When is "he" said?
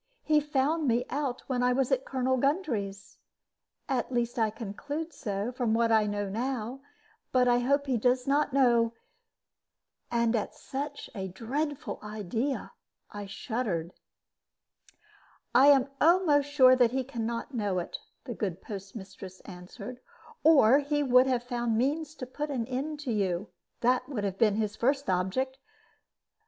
0.23-0.39, 7.85-7.97, 16.93-17.03, 20.79-21.03